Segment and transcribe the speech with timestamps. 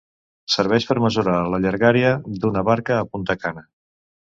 [0.53, 3.67] Serveix per mesurar la llargària d'una barca a Punta Cana.